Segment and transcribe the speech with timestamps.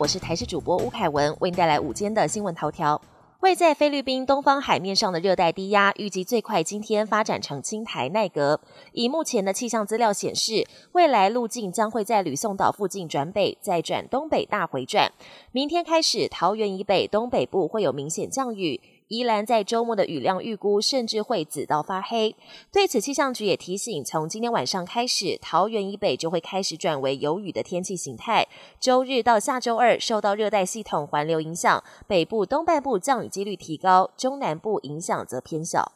[0.00, 2.98] 我是台视主播吴凯文，为您带来午间的新闻头条。
[3.40, 8.58] 位在菲律宾东方海面上的热带低压，预计最快今天发展成青台奈格。
[8.92, 15.12] 以目前的气象资料显示，未来路径将会在吕宋岛附近转北，再转东北大回转。
[15.52, 18.80] 明天开始，桃园以北、东北部会有明显降雨。
[19.10, 22.36] 宜兰在周末的雨量预估甚至会紫到发黑。
[22.70, 28.46] 对此，气象局也提醒，从今天晚上开始，桃园以北就会开始转为有雨的天气形态。
[28.78, 35.90] 周日到下周二，受到热带系统环流影响，北部东半部降雨几率提高，中南部影响则偏小。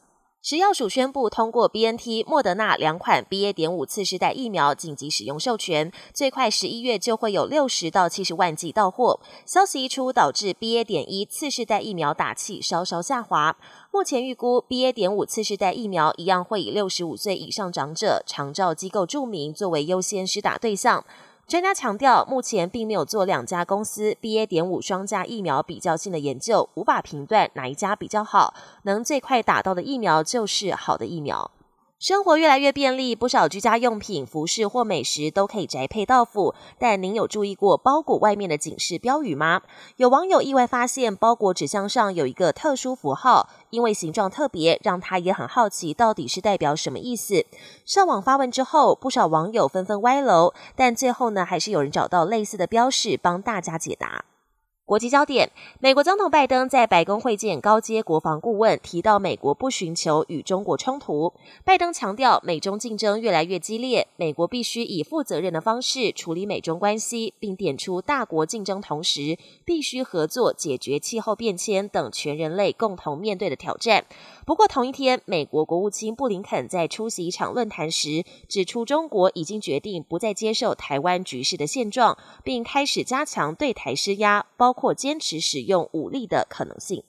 [0.45, 3.51] 食药署宣布通过 B N T、莫德纳两款 B A.
[3.51, 9.19] 点五次世代疫苗紧急使用授权，最快十一月就会有六十到七十万剂到货。
[9.47, 10.85] 消息一出，导致 B A.
[10.85, 13.57] 点一次世代疫苗打气稍稍下滑。
[13.91, 14.93] 目前预估 B A.
[14.93, 21.07] 点五次世代疫苗一样会以六十五岁以上长者、长照机构住民作为优先施打对象。
[21.47, 24.47] 专家强调，目前并没有做两家公司 B A.
[24.47, 28.55] 点五双价疫苗比较性的研究，无法评断哪一家比较好。
[28.85, 31.51] 能最快打到的疫苗就是好的疫苗。
[32.01, 36.55] 生活越来越便利，不少居家用品、服饰或美食都可以宅配到府。
[36.79, 39.63] 但您有注意过包裹外面的警示标语吗？
[39.97, 47.47] 有网友意外发现，包裹纸箱上有一个特殊符号，因为形状特别，让他也很好奇到底是代表什么意思。
[47.87, 54.27] 上网发问之后，不少网友纷纷歪楼，但最后呢，还是有人找到类似的标示，帮大家解答。
[54.87, 61.33] 国际焦点：美国总统拜登在白宫会见高阶国防顾问，提到美国不寻求与中国冲突。
[61.65, 74.05] 拜登强调，美中竞争越来越激烈，美国必须以负责任的方式处理美中关系，并点出大国竞争同时必须合作解决气候变迁等全人类共同面对的挑战。
[74.45, 87.03] 不过，同一天，美国国务卿布林肯在出席一场论坛时，指出中国已经决定不再接受台湾局势的现状，并开始加强对台施压，包括坚持使用武力的可能性。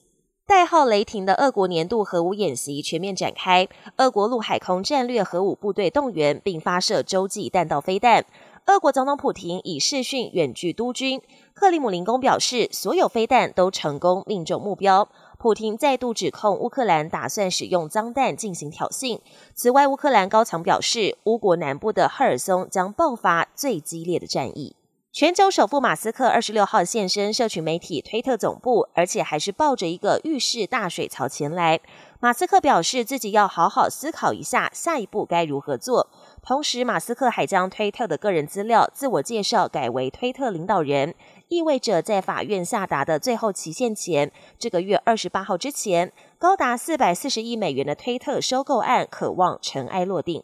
[0.47, 3.67] 代号雷霆的俄国年度核武演习全面展开，
[3.97, 8.25] 俄国陆海空战略核武部队动员并发射洲际弹道飞弹。
[8.67, 11.21] 俄国总统普京以视讯远距督军，
[11.53, 15.07] 克里姆林宫表示，所有飞弹都成功命中目标。
[15.37, 19.19] 普廷再度指控乌克兰打算使用脏弹进行挑衅。
[19.53, 24.75] 此外，乌克兰高层表示，乌国南部的赫尔松将爆发最激烈的战役。
[25.15, 31.79] 全球首富马斯克二十六号现身社群媒体推特总部，而且还是抱着一个浴室大水槽前来。
[32.19, 36.09] 马斯克表示自己要好好思考一下下一步该如何做。
[36.41, 41.15] 同时，马斯克还将推特的个人资料自我介绍改为推特领导人。
[41.47, 50.43] 意味着在法院下达的最后期限前，这个月二十八号之前，高达四百四十亿美元的推特收购案可望尘埃落定。